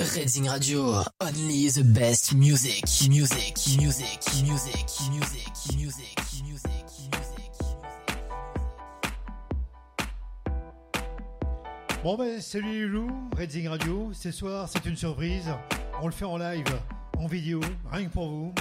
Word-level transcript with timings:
Redding 0.00 0.48
Radio, 0.48 1.04
only 1.20 1.68
the 1.68 1.84
best 1.84 2.34
music, 2.34 2.84
music, 3.06 3.54
music, 3.76 4.18
music, 4.42 4.88
music, 5.12 5.50
music, 5.76 6.18
music, 6.42 6.84
music. 7.12 7.44
Bon 12.02 12.16
ben 12.16 12.40
salut 12.40 12.72
les 12.72 12.86
loups, 12.86 13.10
Radio, 13.68 14.10
ce 14.14 14.30
soir 14.30 14.70
c'est 14.70 14.86
une 14.86 14.96
surprise, 14.96 15.50
on 16.00 16.06
le 16.06 16.12
fait 16.12 16.24
en 16.24 16.38
live, 16.38 16.64
en 17.18 17.26
vidéo, 17.26 17.60
rien 17.92 18.06
que 18.06 18.12
pour 18.12 18.28
vous, 18.28 18.54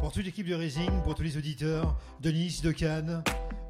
pour 0.00 0.10
toute 0.10 0.24
l'équipe 0.24 0.48
de 0.48 0.54
Redding, 0.54 1.02
pour 1.04 1.14
tous 1.14 1.22
les 1.22 1.36
auditeurs 1.36 1.98
de 2.22 2.30
Nice, 2.30 2.62
de 2.62 2.72
Cannes, 2.72 3.22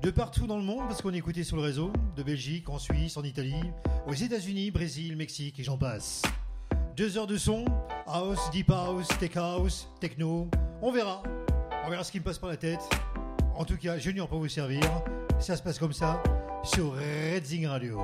de 0.03 0.11
partout 0.13 0.47
dans 0.47 0.57
le 0.57 0.63
monde 0.63 0.87
parce 0.87 1.03
qu'on 1.03 1.13
est 1.13 1.19
écouté 1.19 1.43
sur 1.43 1.57
le 1.57 1.63
réseau, 1.63 1.93
de 2.17 2.23
Belgique, 2.23 2.69
en 2.69 2.79
Suisse, 2.79 3.17
en 3.17 3.25
Italie, 3.25 3.65
aux 4.07 4.15
États-Unis, 4.15 4.71
Brésil, 4.71 5.17
Mexique 5.17 5.59
et 5.59 5.65
j'en 5.65 5.79
passe. 5.79 6.23
Deux 6.99 7.17
heures 7.17 7.29
de 7.29 7.37
son, 7.37 7.65
house, 8.09 8.51
deep 8.51 8.73
house, 8.73 9.07
tech 9.21 9.37
house, 9.37 9.89
techno, 10.01 10.49
on 10.83 10.91
verra. 10.91 11.23
On 11.87 11.91
verra 11.91 12.03
ce 12.03 12.11
qui 12.11 12.19
me 12.19 12.25
passe 12.25 12.41
par 12.41 12.51
la 12.51 12.57
tête. 12.57 12.81
En 13.55 13.65
tout 13.65 13.77
cas, 13.77 13.99
Junior 13.99 14.27
pour 14.27 14.41
vous 14.41 14.49
servir. 14.49 14.83
Ça 15.39 15.57
se 15.57 15.63
passe 15.63 15.79
comme 15.79 15.93
ça 15.93 16.21
sur 16.65 16.97
Redzing 16.97 17.69
Radio. 17.69 18.01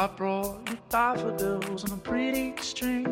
I 0.00 0.06
brought 0.06 0.66
you 0.70 0.78
daffodils 0.88 1.84
on 1.84 1.98
a 1.98 2.00
pretty 2.00 2.54
string, 2.62 3.04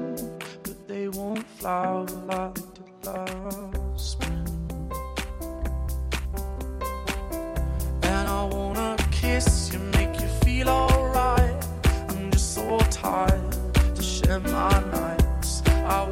but 0.62 0.88
they 0.88 1.09
won't 1.09 1.47
flower 1.47 2.06
like 2.25 2.54
the 3.03 3.10
last 3.10 4.12
spring. 4.12 4.47
And 8.04 8.28
I 8.28 8.43
wanna 8.44 8.97
kiss 9.10 9.71
you, 9.71 9.81
make 9.81 10.19
you 10.19 10.28
feel 10.43 10.71
alright. 10.71 11.62
I'm 12.09 12.31
just 12.31 12.54
so 12.54 12.78
tired 12.91 13.53
to 13.94 14.03
share 14.03 14.41
my 14.41 14.82
nights. 14.91 15.62
I 15.66 16.09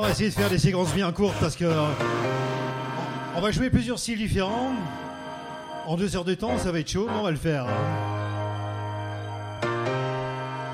on 0.00 0.02
va 0.04 0.10
essayer 0.10 0.30
de 0.30 0.34
faire 0.34 0.48
des 0.48 0.58
séquences 0.58 0.94
bien 0.94 1.12
courtes 1.12 1.36
parce 1.40 1.56
que 1.56 1.66
euh, 1.66 1.84
on 3.36 3.40
va 3.42 3.50
jouer 3.50 3.68
plusieurs 3.68 3.98
styles 3.98 4.16
différents. 4.16 4.72
En 5.86 5.96
deux 5.96 6.16
heures 6.16 6.24
de 6.24 6.34
temps, 6.34 6.56
ça 6.58 6.72
va 6.72 6.80
être 6.80 6.88
chaud, 6.88 7.06
mais 7.06 7.18
on 7.18 7.22
va 7.22 7.30
le 7.30 7.36
faire. 7.36 7.66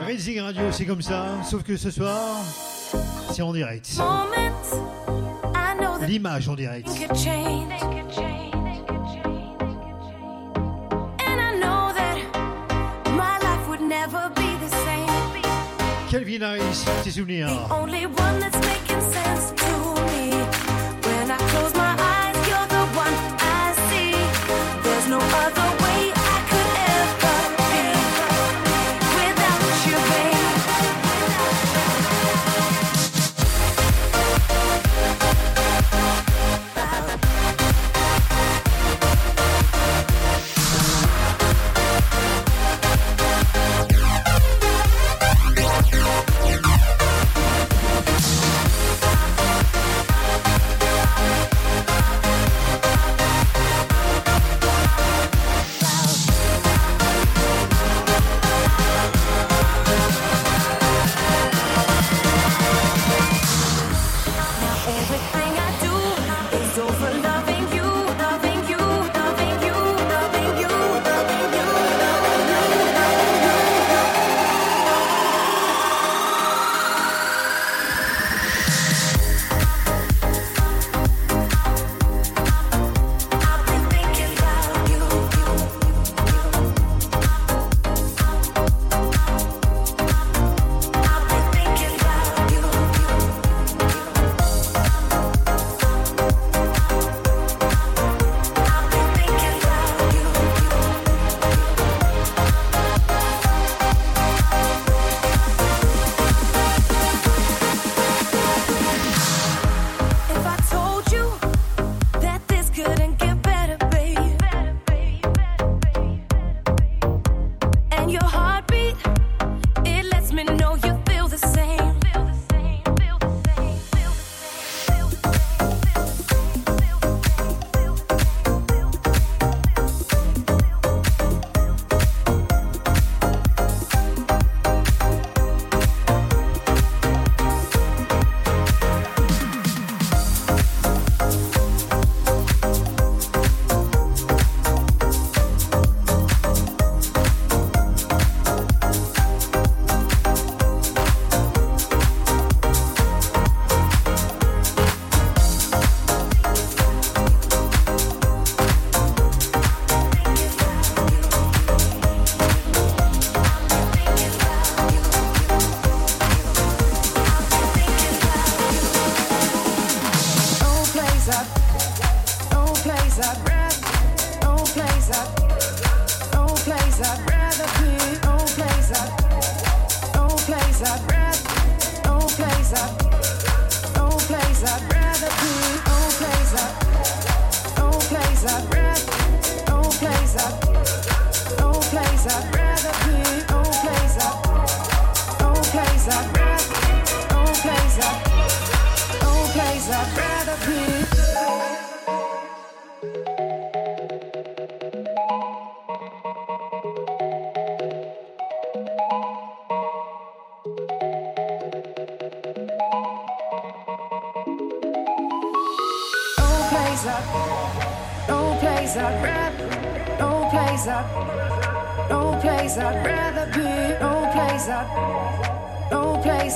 Raising 0.06 0.40
Radio, 0.40 0.62
c'est 0.70 0.84
comme 0.84 1.02
ça, 1.02 1.26
sauf 1.44 1.64
que 1.64 1.76
ce 1.76 1.90
soir, 1.90 2.36
c'est 3.32 3.42
en 3.42 3.52
direct. 3.52 3.98
L'image 6.06 6.48
en 6.48 6.54
direct. 6.54 6.88
Nice, 16.38 16.84
petit 16.84 17.12
souvenir. 17.12 17.46
The 17.46 17.74
only 17.74 18.04
one 18.04 18.40
that's 18.40 18.58
making 18.58 19.00
sense. 19.00 19.65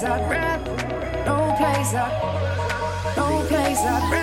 place 0.00 0.12
I'd 0.12 0.30
rather, 0.30 0.76
no 1.26 1.54
place 1.58 1.94
I, 1.94 3.14
no 3.16 3.46
place 3.48 3.78
I'd 3.80 4.10
rather. 4.10 4.19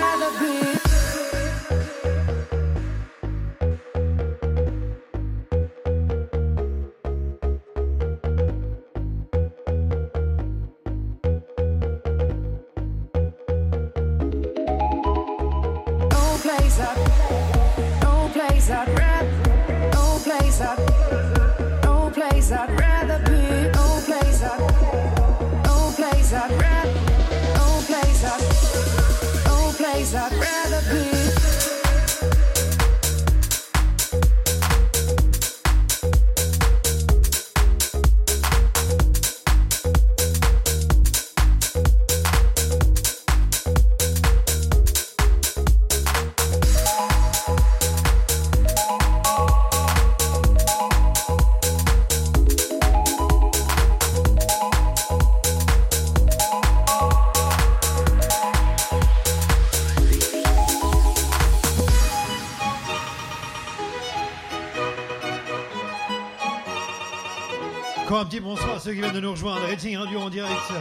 de 69.18 69.22
nous 69.24 69.32
rejoindre. 69.32 69.66
Rating 69.66 69.96
Radio 69.96 70.20
en 70.20 70.30
direct 70.30 70.72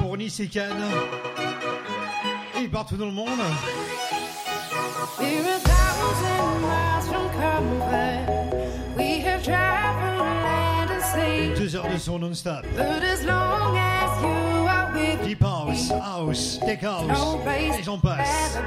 pour 0.00 0.16
Nice 0.16 0.40
et 0.40 0.48
Cannes 0.48 0.82
et 2.60 2.66
partout 2.66 2.96
dans 2.96 3.06
le 3.06 3.12
monde. 3.12 3.28
Deux 11.56 11.76
heures 11.76 11.88
de 11.88 11.98
son 11.98 12.18
non-stop. 12.18 12.66
Deep 15.24 15.44
House, 15.44 15.92
House, 15.92 16.60
Tech 16.66 16.82
House, 16.82 17.38
et 17.78 17.82
j'en 17.84 17.98
passe. 17.98 18.58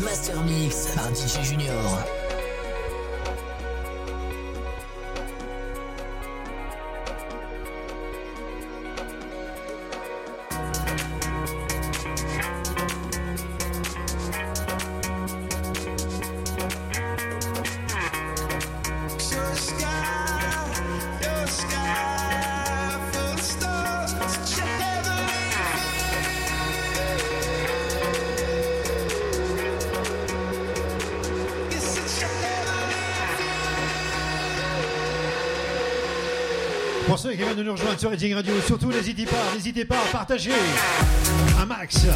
Master 0.00 0.40
Mix 0.44 0.86
par 0.94 1.04
DJ 1.14 1.42
Junior. 1.44 1.61
Ceux 37.22 37.30
qui 37.30 37.36
viennent 37.36 37.54
de 37.54 37.62
nous 37.62 37.72
rejoindre 37.72 38.00
sur 38.00 38.10
Redding 38.10 38.34
Radio, 38.34 38.52
surtout 38.66 38.90
n'hésitez 38.90 39.26
pas, 39.26 39.36
n'hésitez 39.54 39.84
pas 39.84 39.94
à 39.94 40.10
partager 40.10 40.50
un 41.60 41.66
max. 41.66 42.06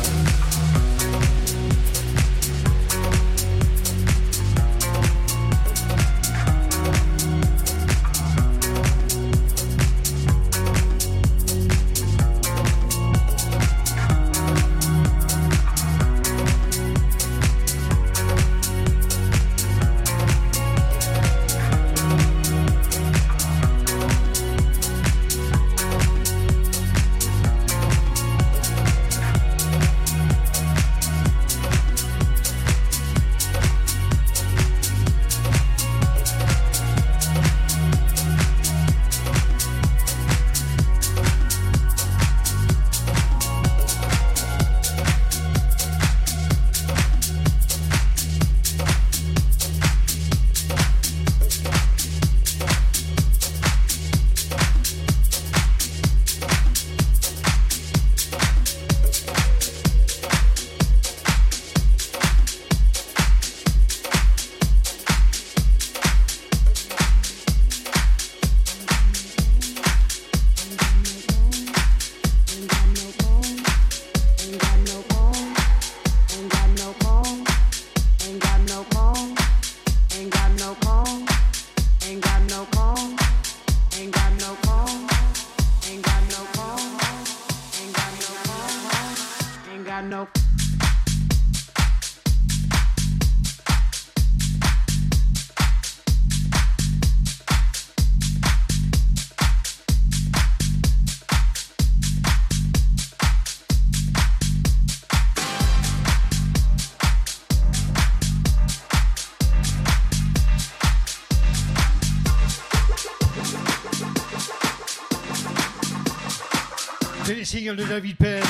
Singles 117.67 117.89
de 117.89 117.95
David 117.95 118.17
Penn. 118.17 118.43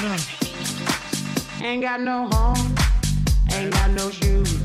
Ain't 1.62 1.82
got 1.82 2.02
no 2.02 2.28
home, 2.28 2.74
ain't 3.50 3.72
got 3.72 3.90
no 3.92 4.10
shoes, 4.10 4.58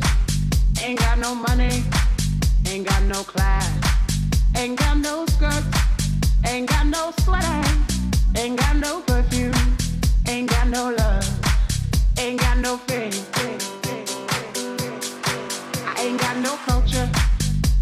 ain't 0.83 0.99
got 0.99 1.19
no 1.19 1.33
money, 1.33 1.81
ain't 2.67 2.85
got 2.85 3.01
no 3.03 3.23
class, 3.23 3.71
ain't 4.57 4.77
got 4.77 4.97
no 4.97 5.25
skirt, 5.27 5.63
ain't 6.45 6.67
got 6.67 6.85
no 6.85 7.13
sweater, 7.21 7.63
ain't 8.35 8.59
got 8.59 8.75
no 8.75 8.99
perfume, 9.07 9.53
ain't 10.27 10.49
got 10.49 10.67
no 10.67 10.93
love, 10.97 11.25
ain't 12.17 12.37
got 12.37 12.57
no 12.57 12.75
faith. 12.75 13.29
I 15.87 16.01
ain't 16.03 16.19
got 16.19 16.35
no 16.39 16.57
culture, 16.67 17.09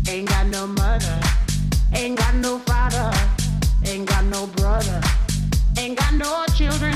ain't 0.08 0.30
got 0.30 0.46
no 0.46 0.68
mother, 0.68 1.20
ain't 1.96 2.16
got 2.16 2.36
no 2.36 2.60
father, 2.60 3.12
ain't 3.86 4.08
got 4.08 4.24
no 4.26 4.46
brother, 4.46 5.02
ain't 5.80 5.98
got 5.98 6.14
no 6.14 6.46
children, 6.56 6.94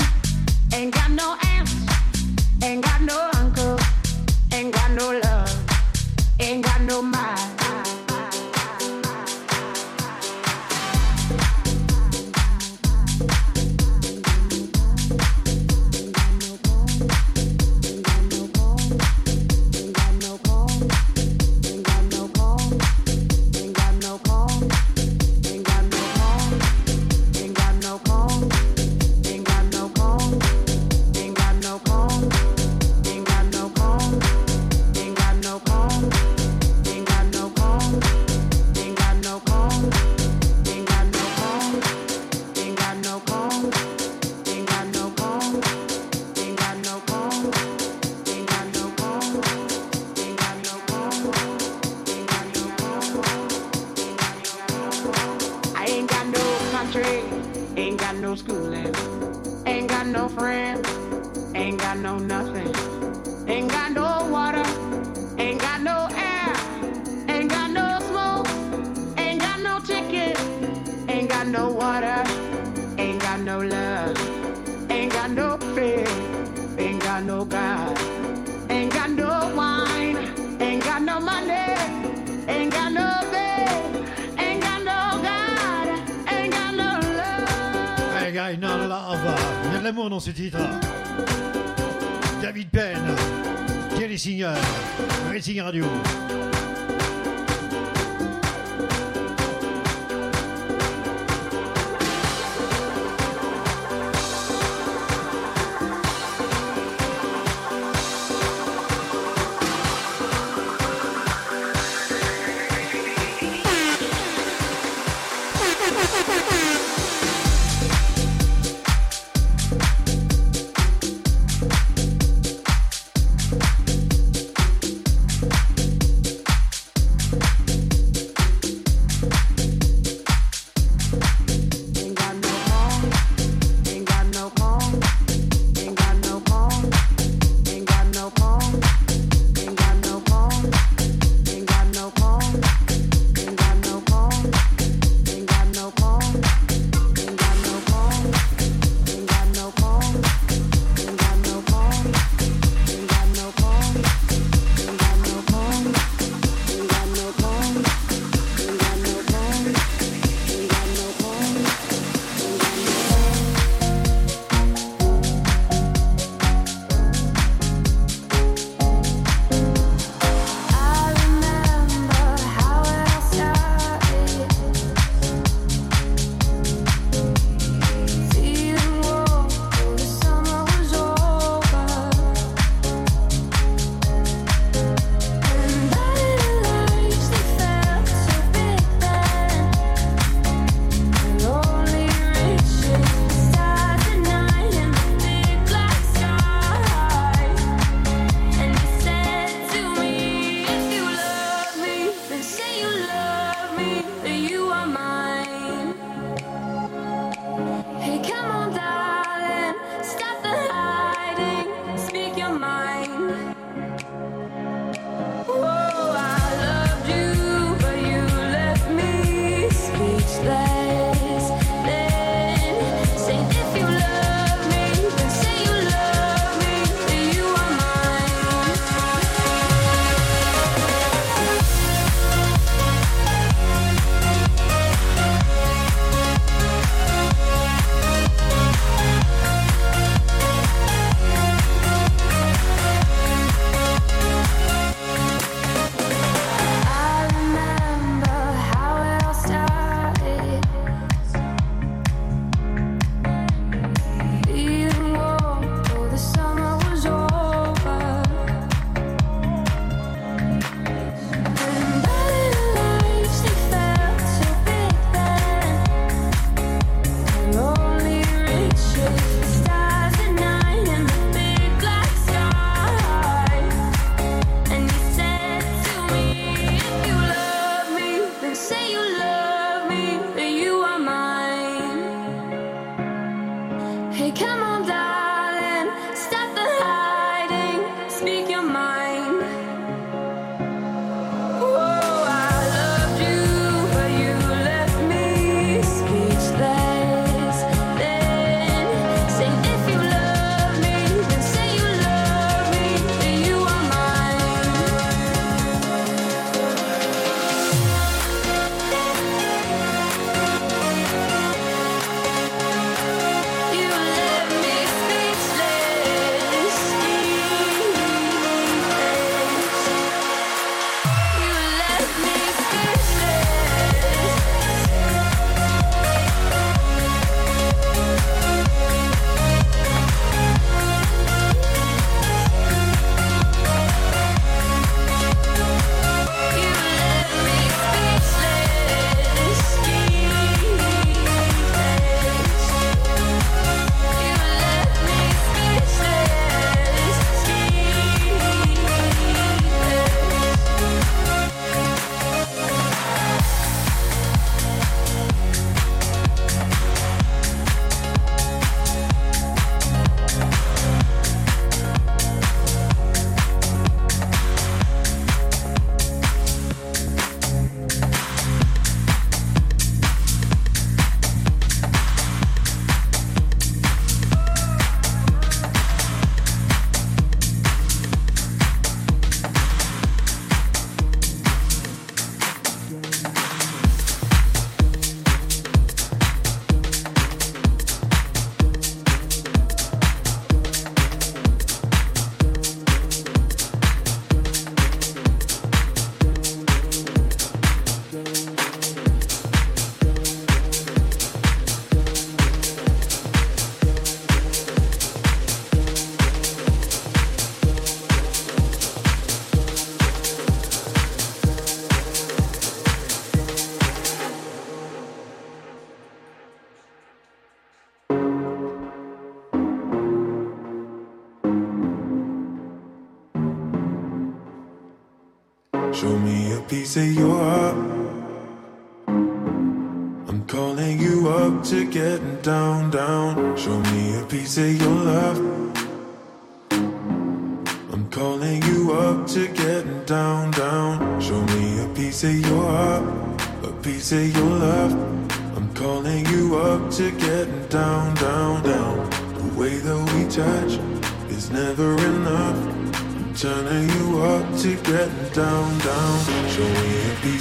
ain't 0.74 0.94
got 0.94 1.10
no 1.10 1.36
aunts. 1.42 1.74
Ain't 2.62 2.84
got 2.84 3.00
no 3.00 3.30
uncle, 3.34 3.78
ain't 4.52 4.72
got 4.72 4.90
no 4.92 5.20
love, 5.24 5.52
ain't 6.38 6.64
got 6.64 6.80
no 6.82 7.02
mind. 7.02 7.53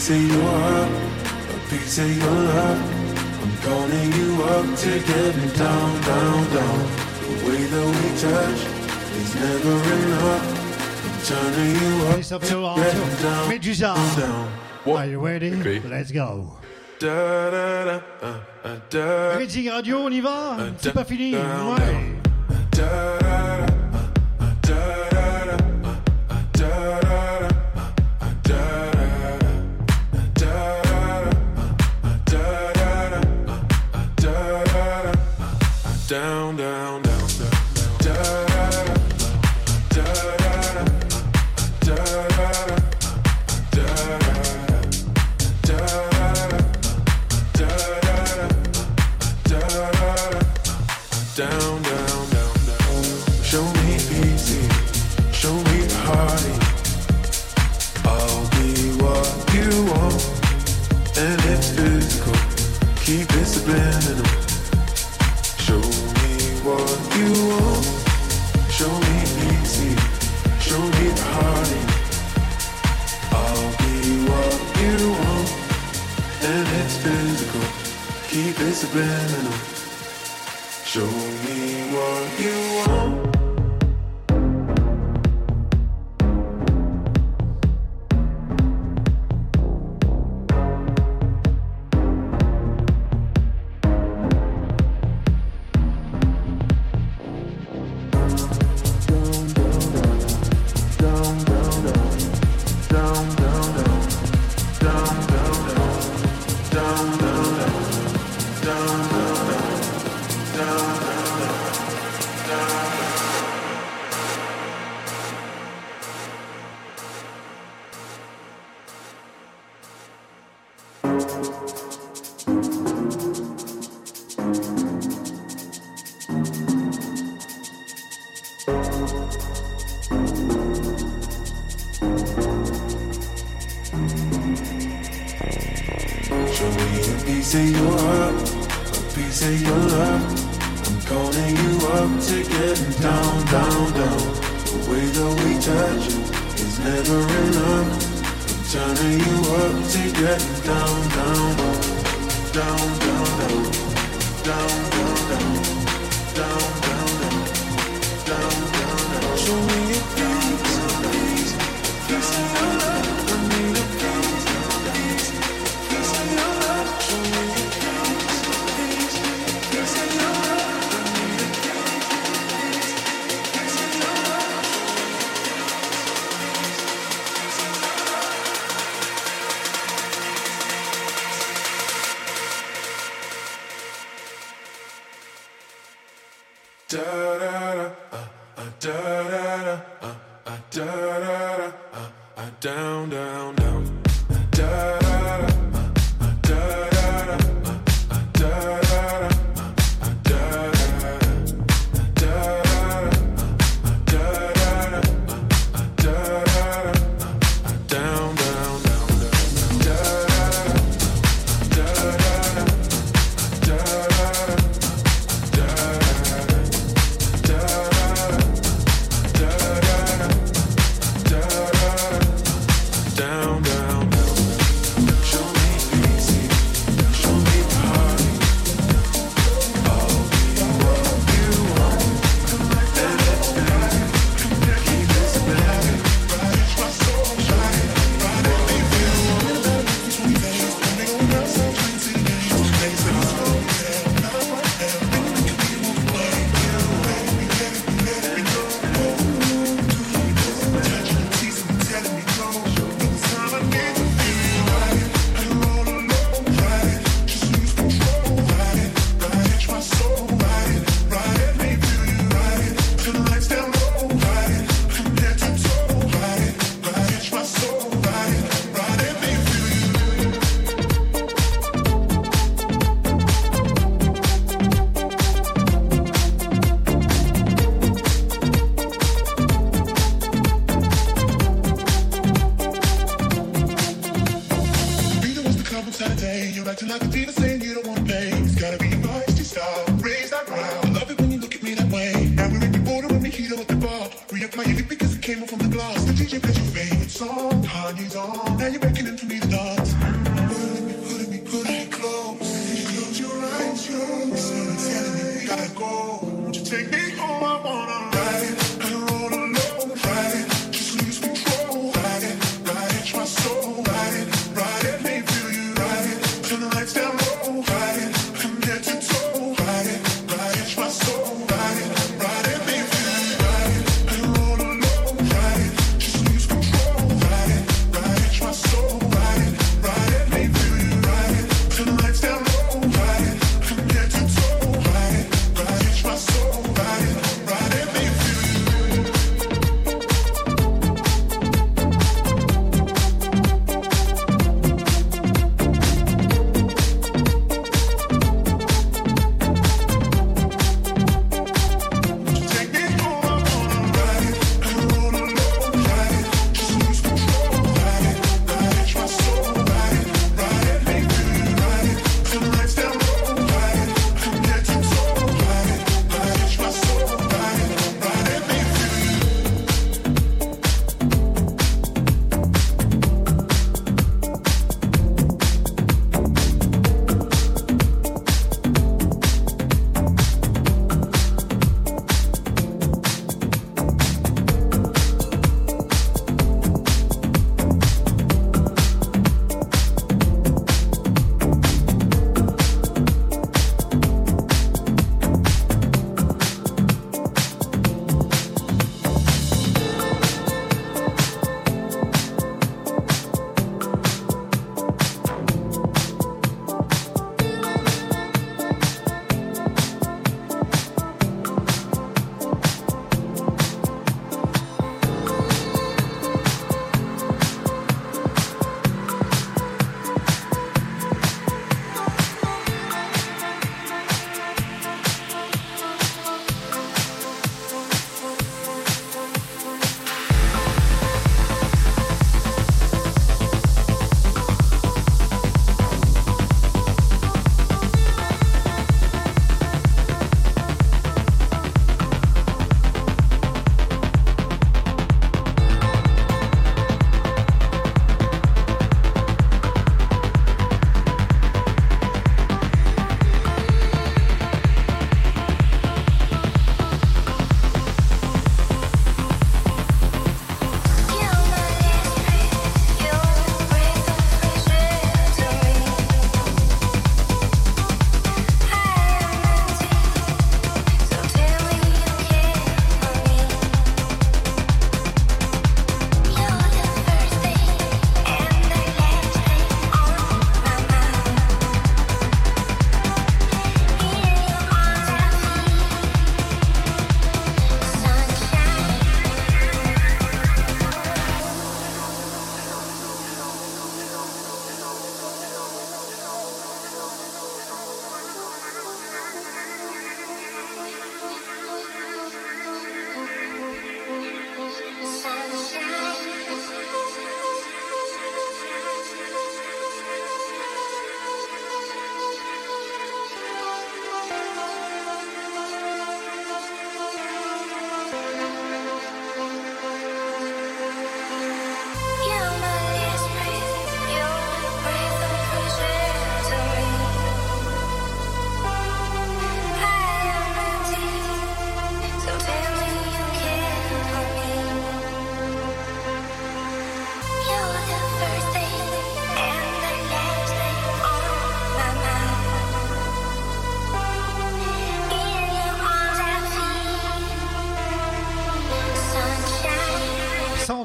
piece 0.04 0.16
of 0.16 0.36
your 0.36 0.44
heart, 0.44 0.92
a 0.92 1.70
piece 1.70 1.98
of 2.00 2.18
your 2.18 2.32
love. 2.32 2.80
I'm 3.42 3.56
calling 3.64 4.12
you 4.12 4.44
up 4.44 4.78
to 4.80 4.92
get 5.00 5.32
me 5.38 5.48
down, 5.56 6.02
down, 6.02 6.44
down. 6.54 6.80
The 7.24 7.34
way 7.48 7.64
that 7.72 7.88
we 7.96 8.08
touch 8.20 8.60
is 9.16 9.32
never 9.36 9.76
enough. 9.96 10.44
I'm 11.06 11.18
turning 11.24 11.76
you 11.80 11.94
up. 12.08 12.20
to 12.22 12.38
get 12.40 12.94
me 13.00 13.24
down, 13.24 13.48
down, 13.48 14.20
Down. 14.20 14.52
What? 14.84 14.98
Are 14.98 15.10
you 15.10 15.26
ready? 15.26 15.54
Okay. 15.54 15.80
Let's 15.88 16.12
go. 16.12 16.58
Da, 17.00 17.50
da, 17.50 17.86
da, 17.86 18.02
uh, 18.22 18.40
uh, 18.66 18.80
da. 18.90 19.38
Rating 19.38 19.70
radio, 19.70 20.06
on 20.06 20.12
y 20.12 20.20
va? 20.20 20.58
C'est 20.80 20.94
pas 20.94 21.06
fini. 21.06 21.34
Ouais. 21.34 22.20
Da, 22.72 23.20
da, 23.20 23.20
da. 23.20 23.53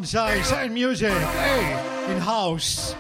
Sunshine, 0.09 0.43
Shine 0.43 0.73
Music, 0.73 1.13
hey, 1.13 2.11
in 2.11 2.17
house. 2.17 2.95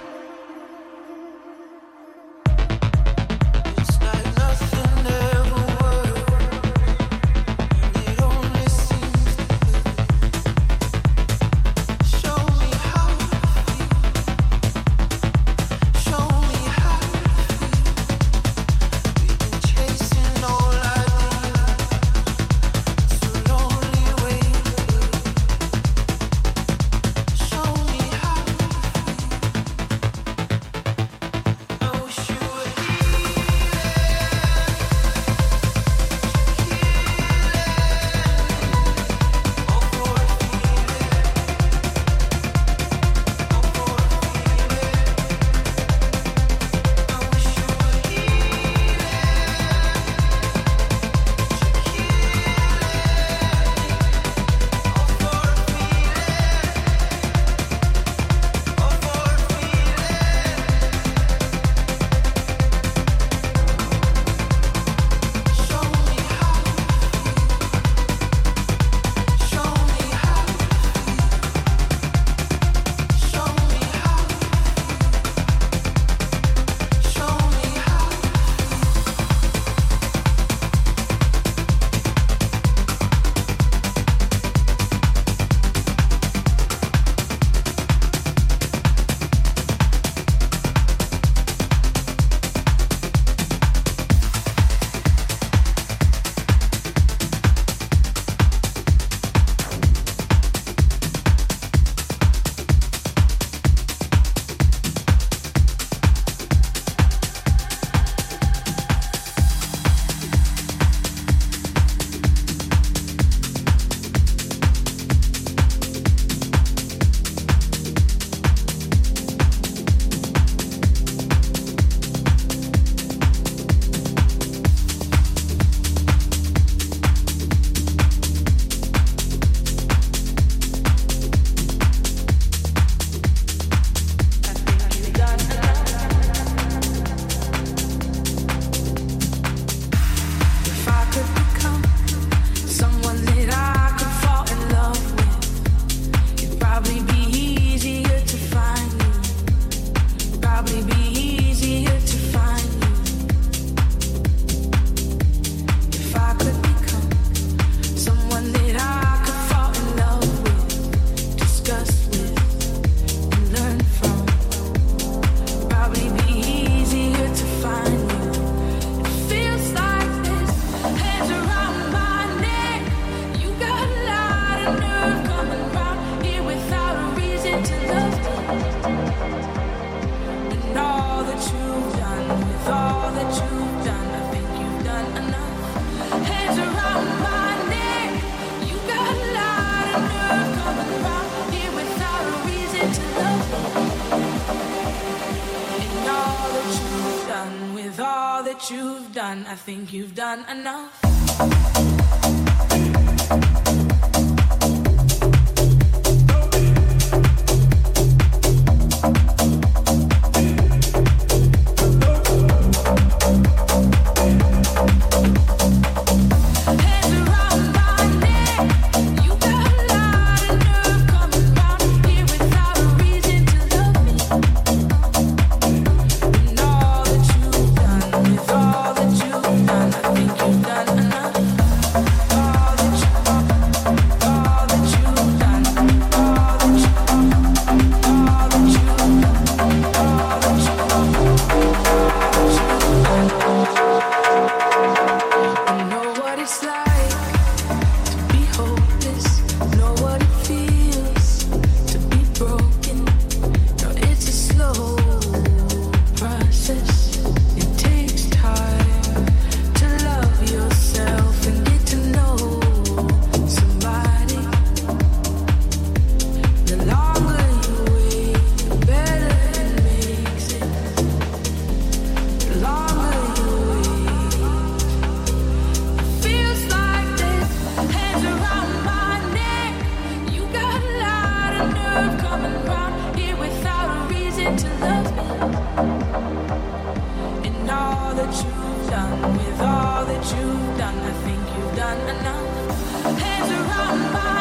done 288.91 289.33
with 289.37 289.61
all 289.61 290.05
that 290.05 290.25
you've 290.33 290.79
done. 290.79 290.99
I 290.99 291.13
think 291.25 291.43
you've 291.57 291.77
done 291.77 292.01
enough. 292.17 293.19
Hands 293.21 293.51
around 293.51 294.13
my 294.13 294.38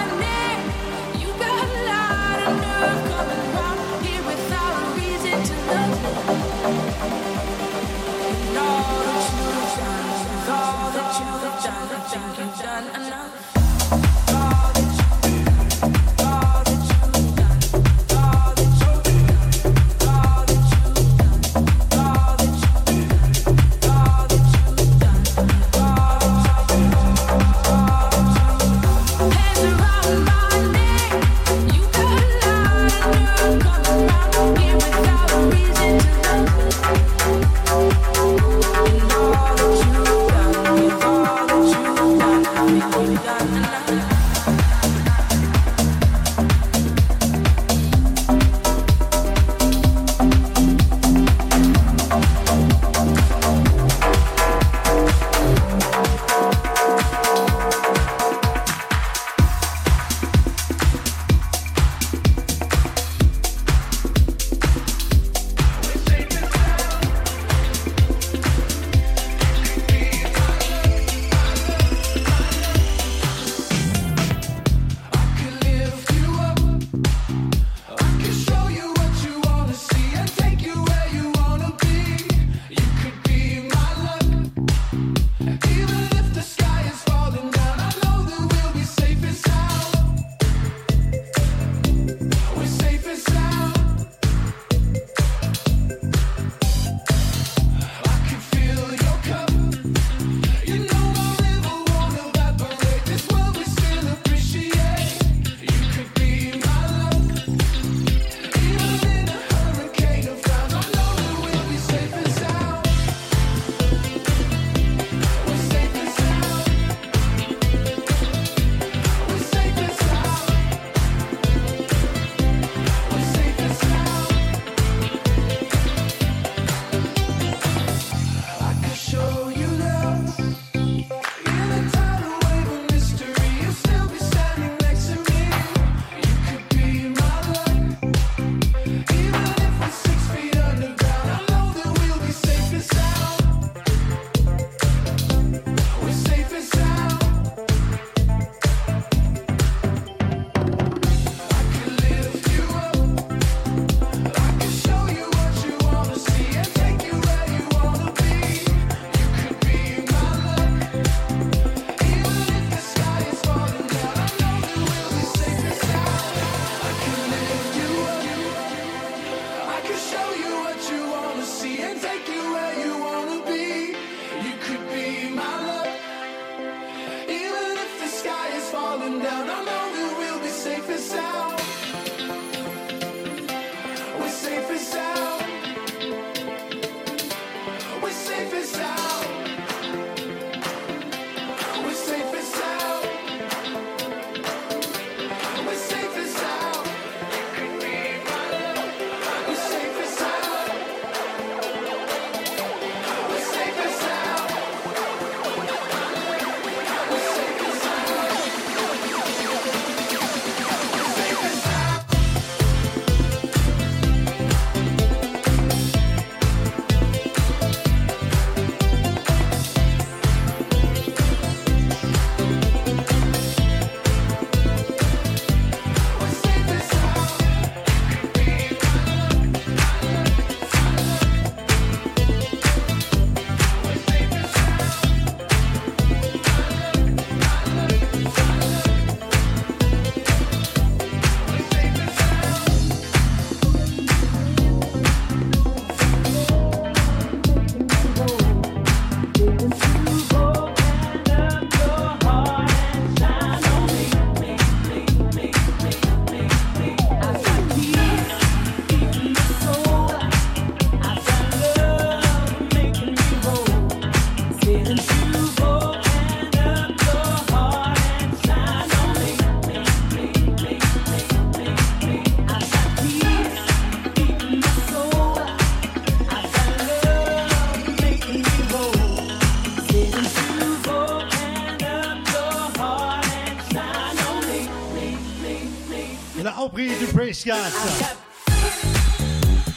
reprise 287.38 287.43
du 287.43 287.51
Praise 287.51 287.99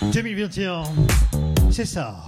4. 0.00 0.12
2021, 0.12 0.82
c'est 1.70 1.84
ça. 1.84 2.24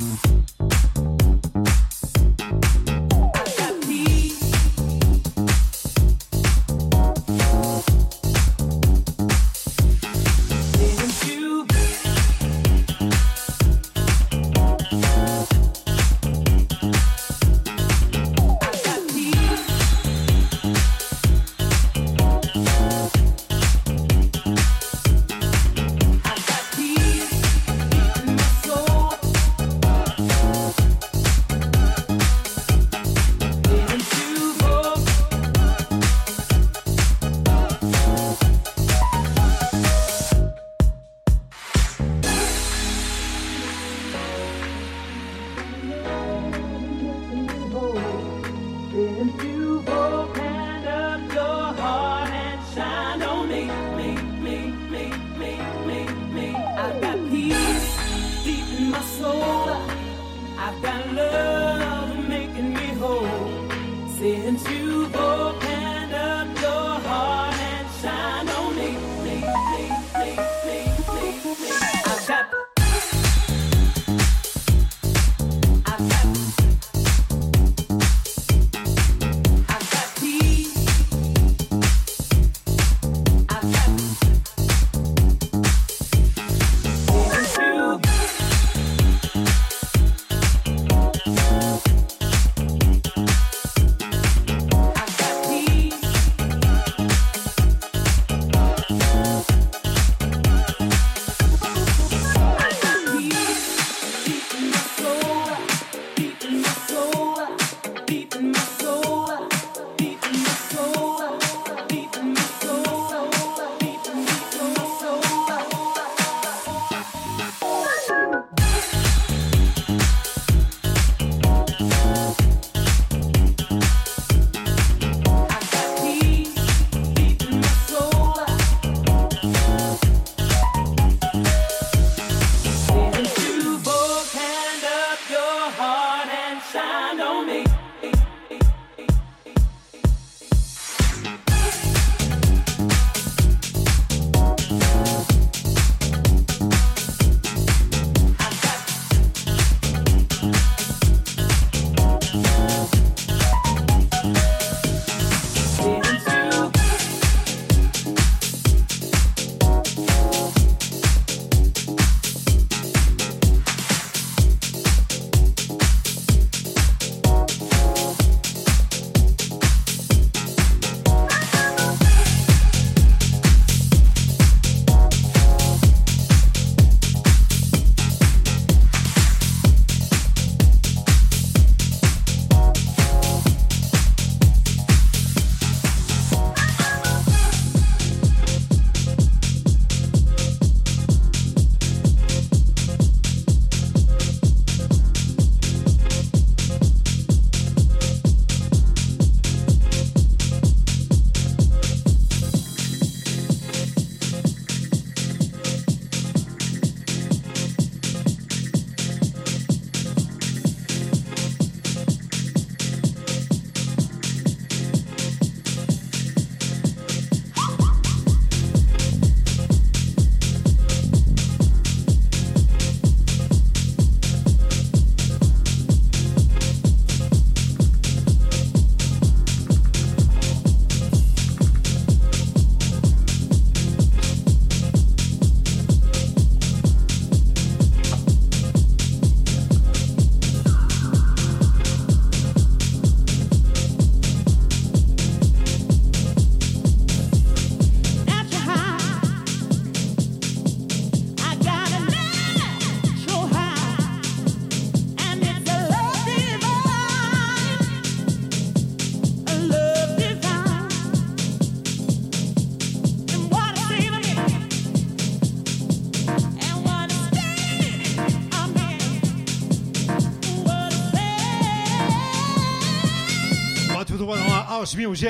House 274.83 274.97
Music. 274.97 275.29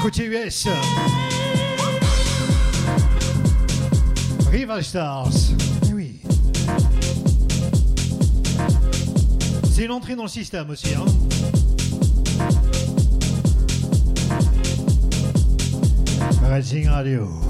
Côté 0.00 0.24
US. 0.24 0.66
Rival 4.50 4.82
Stars. 4.82 5.28
Eh 5.90 5.92
oui. 5.92 6.20
C'est 9.70 9.84
une 9.84 9.90
entrée 9.90 10.16
dans 10.16 10.22
le 10.22 10.30
système 10.30 10.70
aussi. 10.70 10.94
Hein. 10.94 11.04
Radio. 16.86 17.47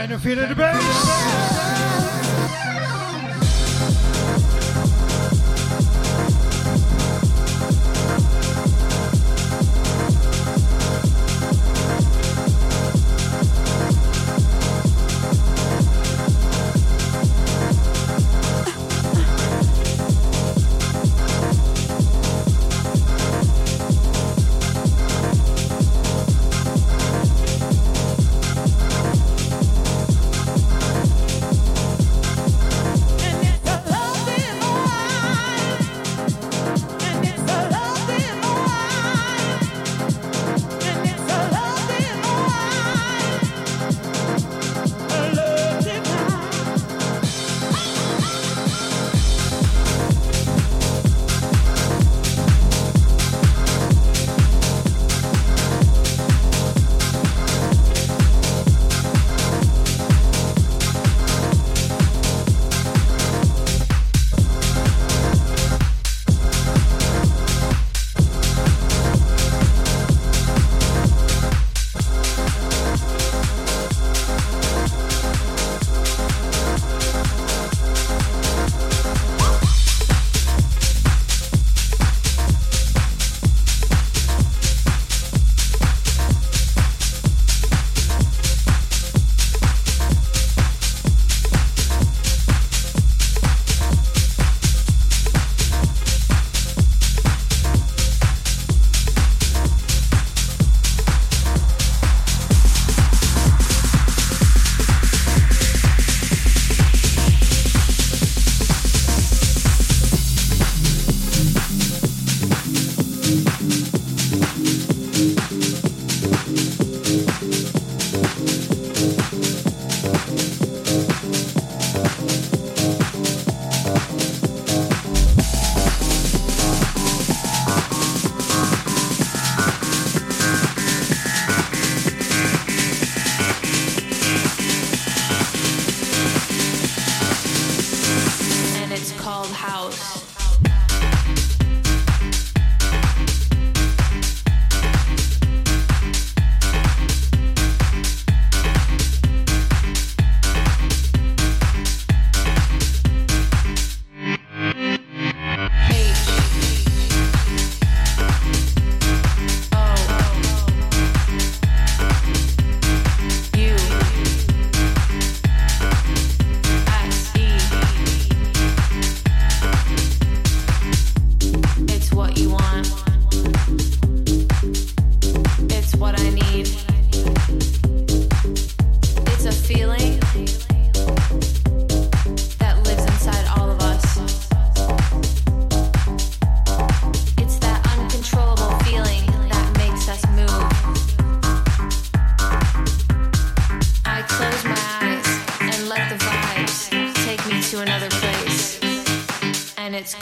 Kind 0.00 0.12
of 0.12 0.22
feeling 0.22 0.48
the 0.48 0.54
bass. 0.54 1.59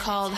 called 0.09 0.33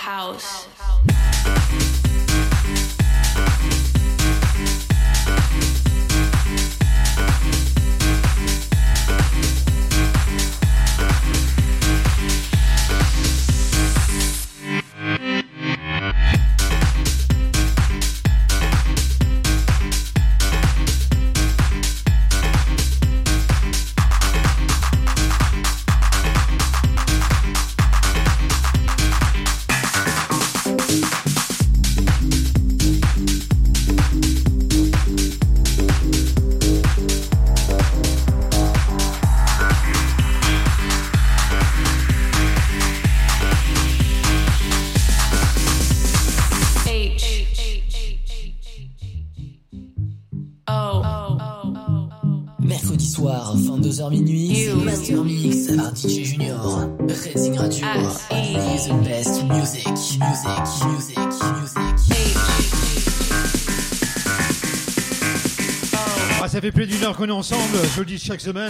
ça 66.61 66.67
fait 66.67 66.71
plus 66.71 66.85
d'une 66.85 67.03
heure 67.03 67.17
qu'on 67.17 67.27
est 67.27 67.31
ensemble, 67.31 67.75
je 67.95 67.99
le 68.01 68.05
dis 68.05 68.19
chaque 68.19 68.39
semaine, 68.39 68.69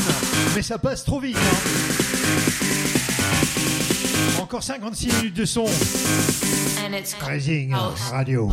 mais 0.56 0.62
ça 0.62 0.78
passe 0.78 1.04
trop 1.04 1.20
vite. 1.20 1.36
hein. 1.36 1.58
Encore 4.42 4.64
56 4.64 5.08
minutes 5.16 5.36
de 5.36 5.44
son. 5.44 5.66
Radio. 7.20 7.70
Radio. 8.12 8.50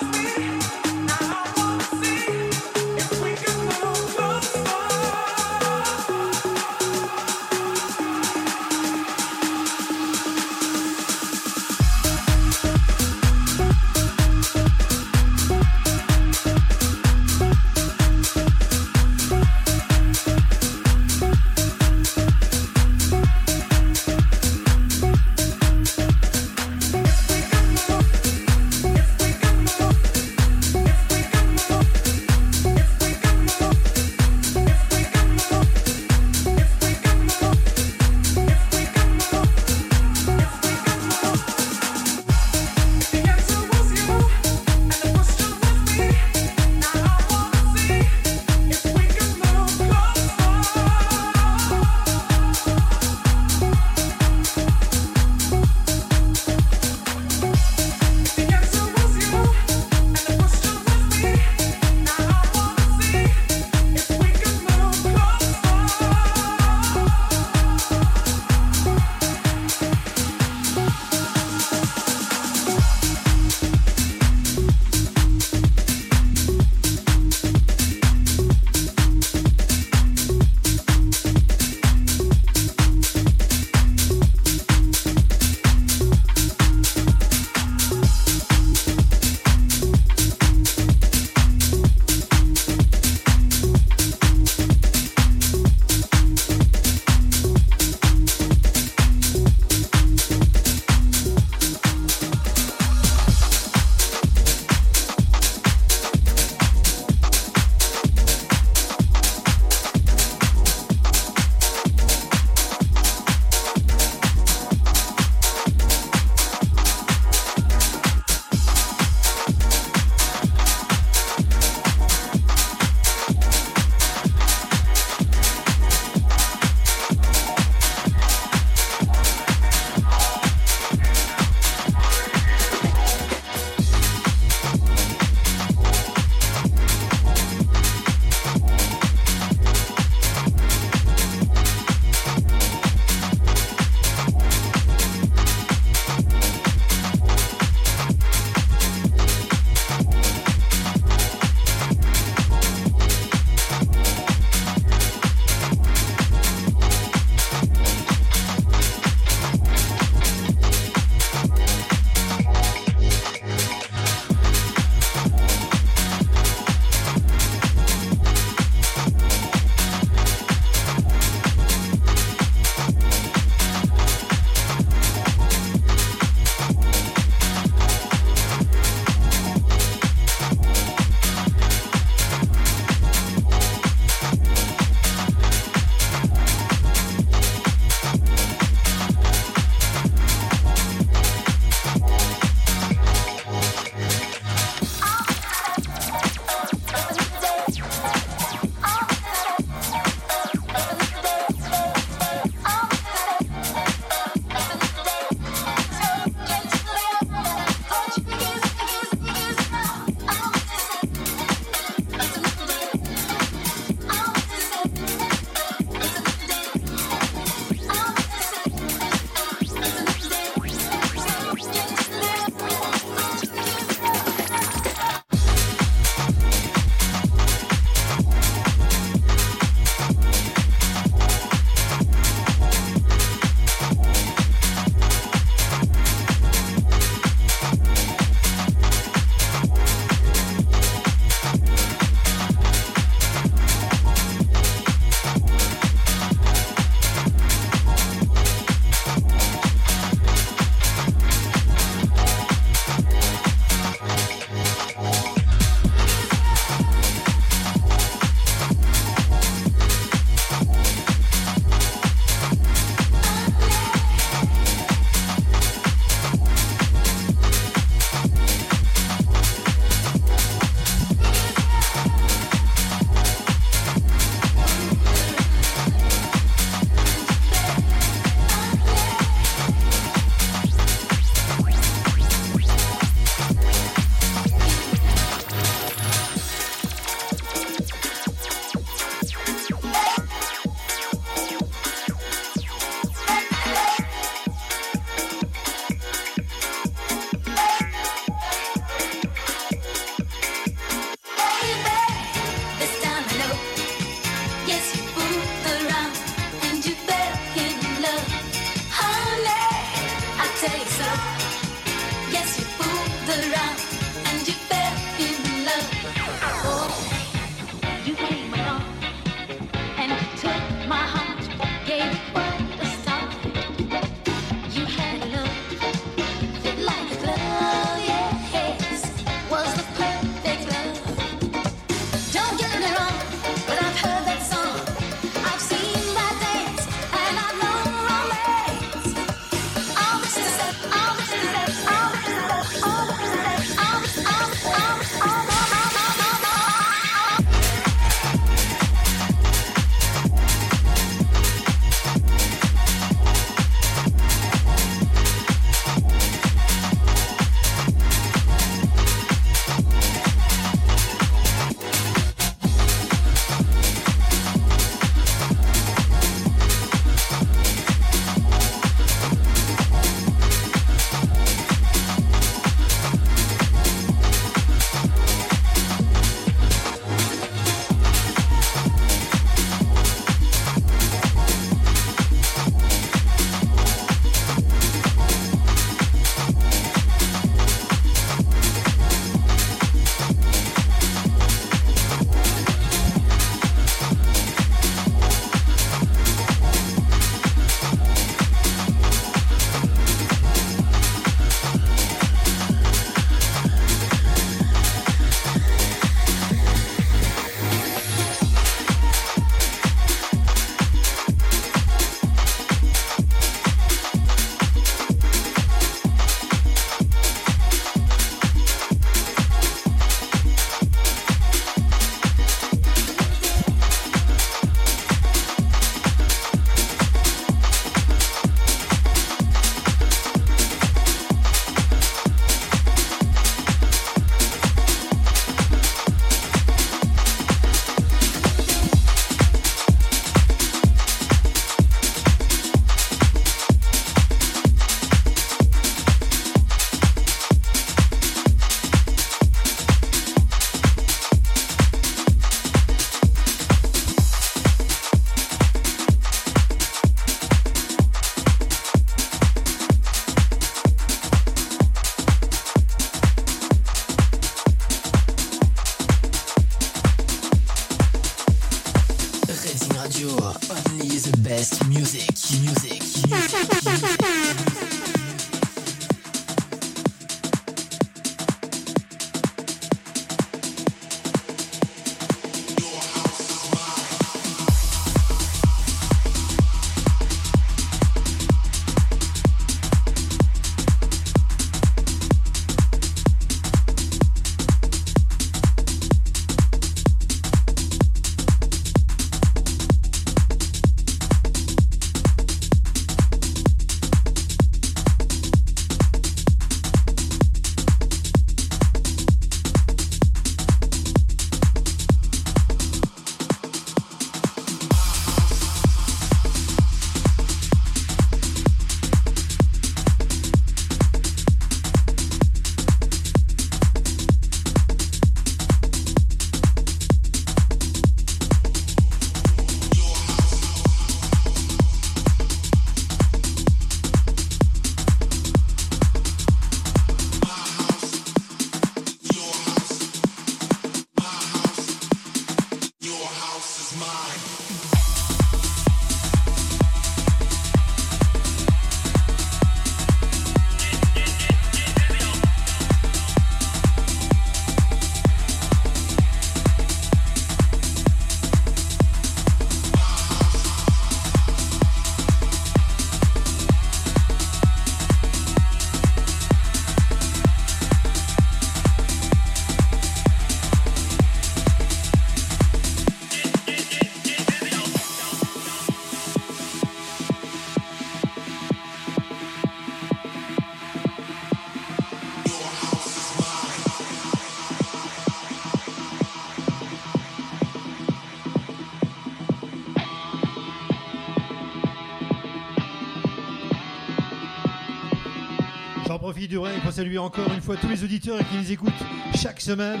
Pour 596.84 596.92
saluer 596.92 597.18
encore 597.18 597.52
une 597.52 597.60
fois 597.60 597.76
tous 597.76 597.88
les 597.88 598.04
auditeurs 598.04 598.38
qui 598.38 598.56
nous 598.58 598.70
écoutent 598.70 598.92
chaque 599.34 599.60
semaine. 599.60 600.00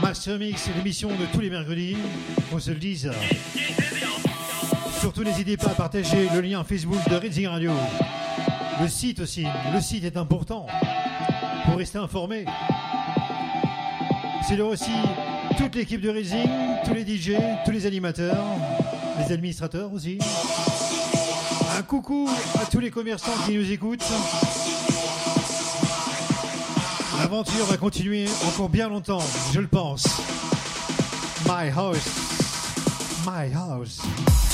Master 0.00 0.38
Mix, 0.38 0.68
l'émission 0.76 1.08
de 1.08 1.26
tous 1.32 1.40
les 1.40 1.50
mercredis. 1.50 1.96
On 2.52 2.60
se 2.60 2.70
le 2.70 2.76
dise. 2.76 3.10
Surtout, 5.00 5.24
n'hésitez 5.24 5.56
pas 5.56 5.70
à 5.70 5.74
partager 5.74 6.28
le 6.32 6.40
lien 6.40 6.62
Facebook 6.62 7.00
de 7.10 7.16
Reading 7.16 7.48
Radio. 7.48 7.72
Le 8.80 8.86
site 8.86 9.20
aussi. 9.20 9.44
Le 9.74 9.80
site 9.80 10.04
est 10.04 10.16
important 10.16 10.68
pour 11.64 11.78
rester 11.78 11.98
informé. 11.98 12.44
C'est 14.46 14.56
là 14.56 14.66
aussi 14.66 14.92
toute 15.58 15.74
l'équipe 15.74 16.00
de 16.00 16.10
Raising, 16.10 16.48
tous 16.84 16.94
les 16.94 17.04
DJ, 17.04 17.32
tous 17.64 17.72
les 17.72 17.86
animateurs, 17.86 18.44
les 19.18 19.32
administrateurs 19.32 19.92
aussi. 19.92 20.18
Un 21.76 21.82
coucou 21.82 22.28
à 22.54 22.66
tous 22.66 22.78
les 22.78 22.90
commerçants 22.90 23.36
qui 23.44 23.56
nous 23.56 23.72
écoutent. 23.72 24.06
L'aventure 27.28 27.66
va 27.66 27.76
continuer 27.76 28.26
encore 28.46 28.68
bien 28.68 28.88
longtemps, 28.88 29.18
je 29.52 29.58
le 29.58 29.66
pense. 29.66 30.06
My 31.44 31.72
house. 31.76 32.06
My 33.26 33.52
house. 33.52 34.45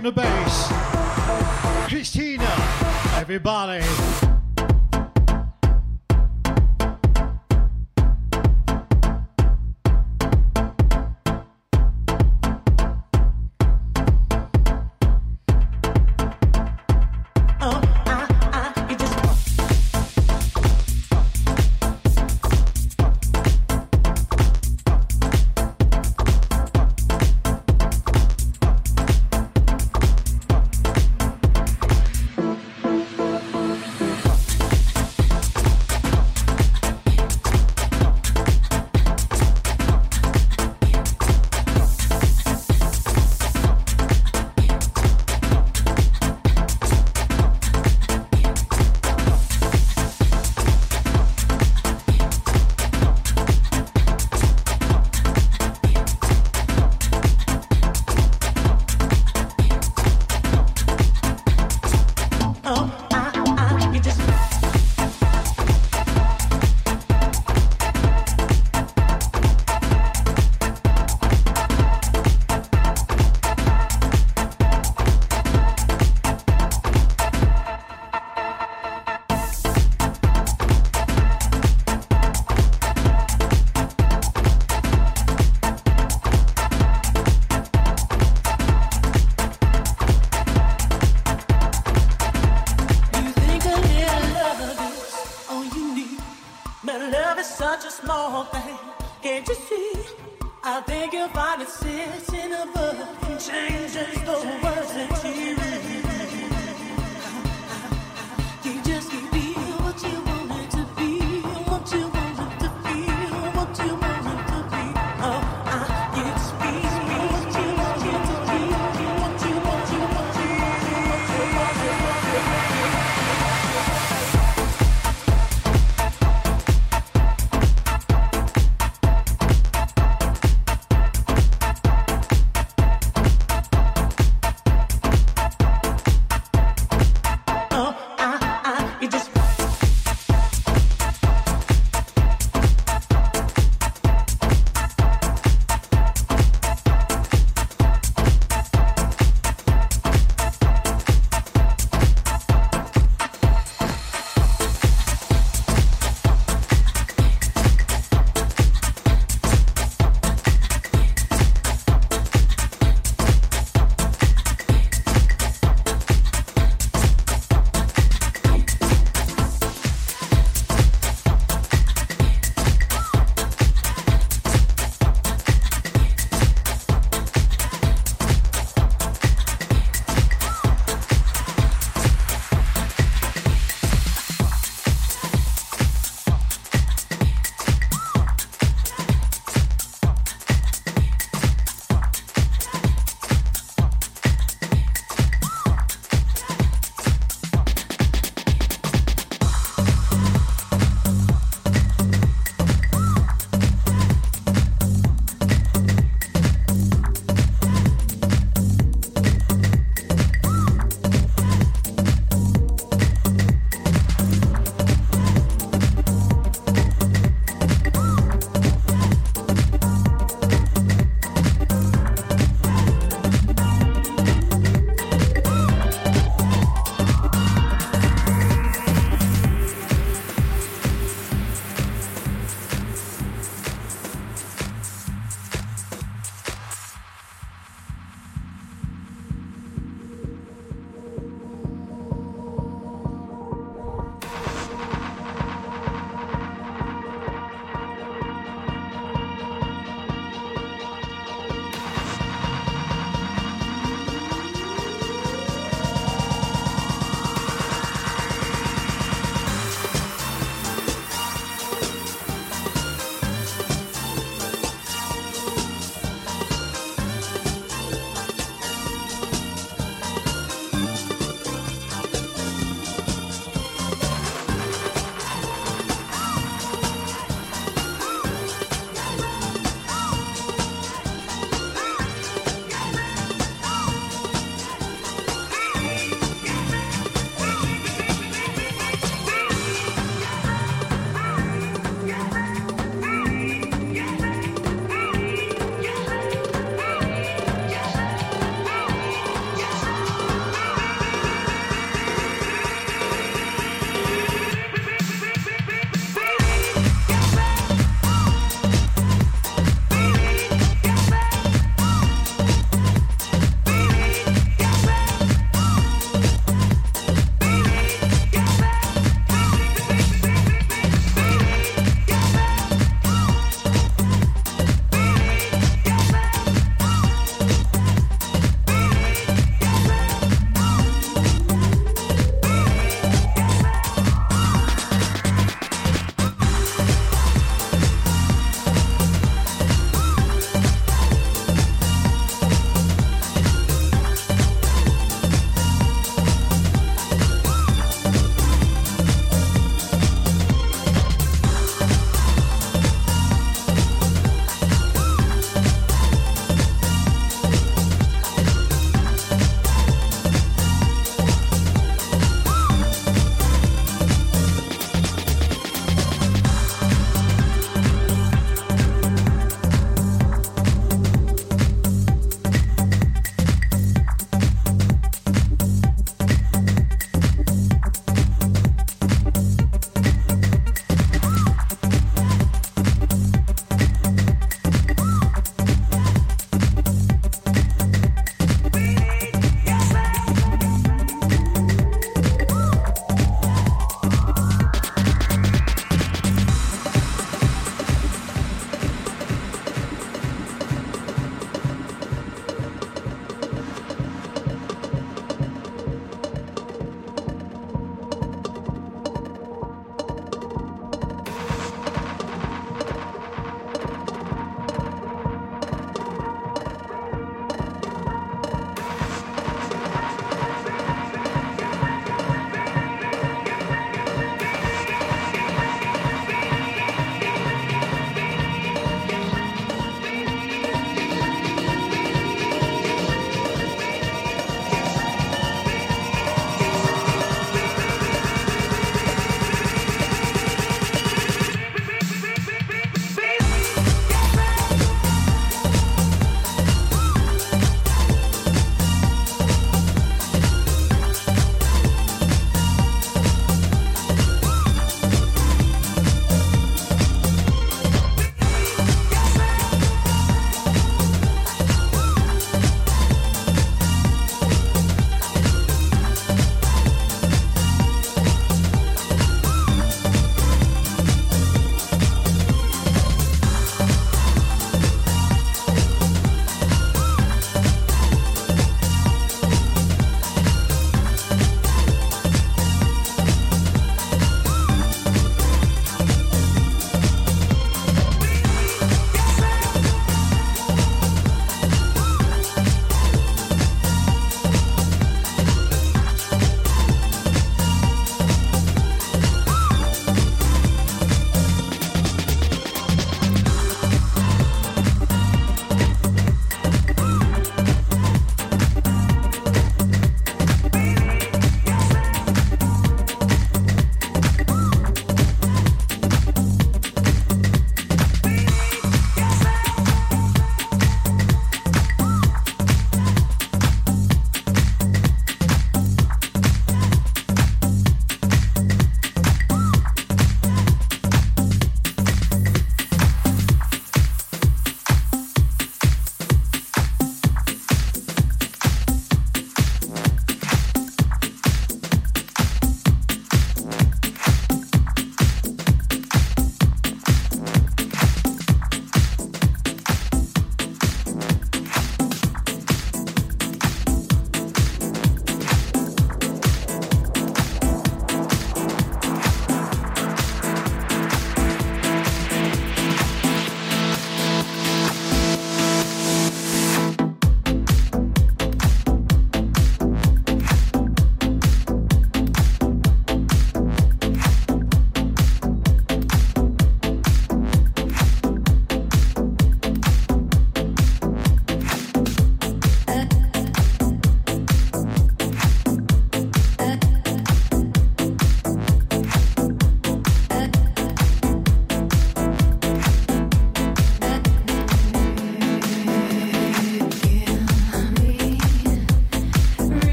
in 0.00 0.04
the 0.04 0.12
bass. 0.12 0.68
Christina, 1.86 2.50
everybody. 3.16 3.84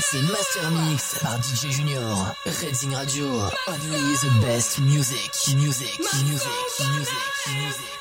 C'est 0.00 0.22
Master 0.22 0.70
Mix 0.70 1.18
par 1.20 1.38
DJ 1.42 1.70
Junior. 1.70 2.34
Redzing 2.46 2.94
Radio, 2.94 3.26
only 3.68 4.14
the 4.20 4.40
best 4.40 4.80
music, 4.80 5.30
music, 5.56 5.98
music, 5.98 6.24
music, 6.24 6.48
music. 6.94 7.14
music. 7.56 7.91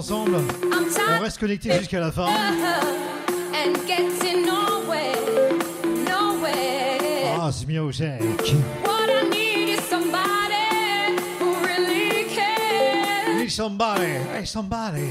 ensemble. 0.00 0.36
On 0.36 1.22
reste 1.22 1.38
connecté 1.38 1.70
jusqu'à 1.78 2.00
la 2.00 2.10
fin. 2.10 2.26
Ah, 7.38 7.50
c'est 7.52 7.66
music. 7.66 8.06
Need 13.36 13.50
somebody, 13.50 14.18
hey 14.34 14.46
somebody. 14.46 15.10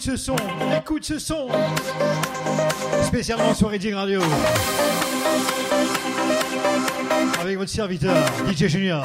écoute 0.00 0.16
ce 0.16 0.16
son, 0.16 0.36
écoute 0.78 1.04
ce 1.04 1.18
son. 1.18 1.48
Spécialement 3.02 3.52
sur 3.52 3.68
Reading 3.68 3.92
Radio. 3.92 4.22
Avec 7.38 7.58
votre 7.58 7.70
serviteur, 7.70 8.16
DJ 8.50 8.66
Junior. 8.68 9.04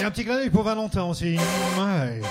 Et 0.00 0.04
un 0.04 0.10
petit 0.10 0.24
clin 0.24 0.36
d'œil 0.36 0.48
pour 0.48 0.62
Valentin 0.62 1.04
aussi. 1.04 1.36
Ouais. 1.78 2.22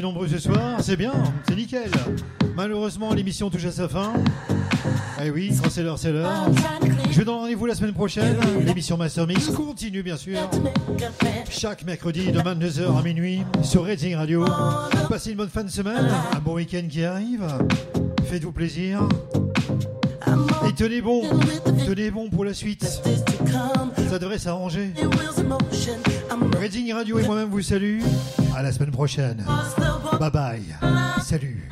Nombreux 0.00 0.28
ce 0.28 0.38
soir, 0.38 0.80
c'est 0.80 0.96
bien, 0.96 1.12
c'est 1.46 1.54
nickel. 1.54 1.90
Malheureusement, 2.56 3.12
l'émission 3.12 3.50
touche 3.50 3.64
à 3.66 3.72
sa 3.72 3.88
fin. 3.88 4.12
Eh 5.22 5.30
oui, 5.30 5.52
quand 5.62 5.70
c'est 5.70 5.82
l'heure, 5.82 5.98
c'est 5.98 6.12
l'heure. 6.12 6.50
Je 7.10 7.18
vous 7.18 7.24
donne 7.24 7.36
rendez-vous 7.36 7.66
la 7.66 7.74
semaine 7.74 7.92
prochaine. 7.92 8.36
L'émission 8.64 8.96
Master 8.96 9.26
Mix 9.26 9.48
continue, 9.50 10.02
bien 10.02 10.16
sûr. 10.16 10.38
Chaque 11.50 11.84
mercredi 11.84 12.32
de 12.32 12.40
22h 12.40 12.98
à 12.98 13.02
minuit 13.02 13.42
sur 13.62 13.84
Rating 13.84 14.14
Radio. 14.16 14.44
Passez 15.08 15.30
une 15.30 15.36
bonne 15.36 15.48
fin 15.48 15.64
de 15.64 15.70
semaine, 15.70 16.08
un 16.34 16.40
bon 16.40 16.54
week-end 16.54 16.86
qui 16.88 17.04
arrive. 17.04 17.46
Faites-vous 18.24 18.52
plaisir. 18.52 19.06
Et 20.68 20.72
tenez 20.72 21.00
bon, 21.00 21.22
tenez 21.86 22.10
bon 22.10 22.30
pour 22.30 22.44
la 22.44 22.54
suite. 22.54 22.84
Ça 24.08 24.18
devrait 24.18 24.38
s'arranger. 24.38 24.92
Reading 26.60 26.92
Radio 26.92 27.18
et 27.18 27.24
moi-même 27.24 27.48
vous 27.48 27.62
salue. 27.62 28.00
À 28.56 28.62
la 28.62 28.72
semaine 28.72 28.90
prochaine. 28.90 29.44
Bye 30.20 30.30
bye. 30.30 30.62
Salut. 31.22 31.68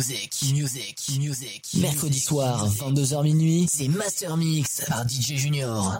Music, 0.00 0.34
music, 0.54 0.98
music. 1.18 1.68
Mercredi 1.76 2.18
soir, 2.18 2.66
22h 2.68 3.22
minuit, 3.22 3.66
c'est 3.70 3.86
Master 3.88 4.34
Mix 4.38 4.80
par 4.88 5.06
DJ 5.06 5.36
Junior. 5.36 5.99